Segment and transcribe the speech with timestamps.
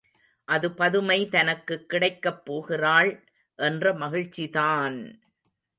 [0.47, 3.11] அது பதுமை தனக்குக் கிடைக்கப் போகிறாள்
[3.59, 4.99] என்ற மகிழ்ச்சிதான்!